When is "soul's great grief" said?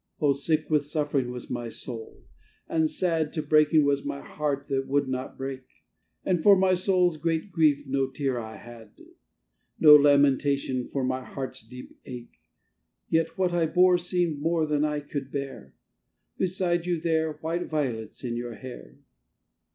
6.73-7.85